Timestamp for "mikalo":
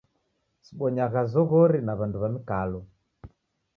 2.35-2.79